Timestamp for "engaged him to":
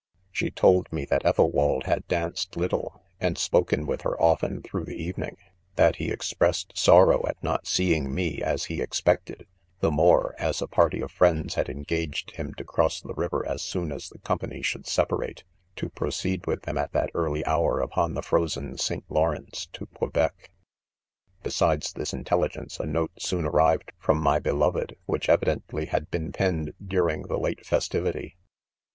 11.69-12.63